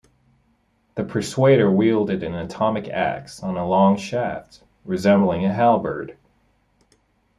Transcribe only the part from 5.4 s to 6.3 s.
a halberd.